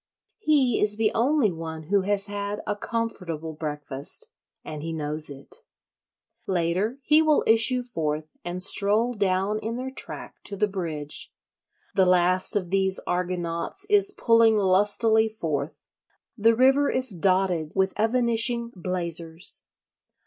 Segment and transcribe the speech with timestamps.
[0.39, 5.57] He is the only one who has had a comfortable breakfast—and he knows it.
[6.47, 11.31] Later he will issue forth and stroll down in their track to the bridge.
[11.93, 15.85] The last of these Argonauts is pulling lustily forth;
[16.35, 19.65] the river is dotted with evanishing blazers.